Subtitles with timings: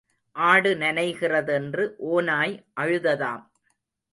[0.35, 3.45] ஆடு நனைகிறதென்று ஓநாய் அழுததாம்.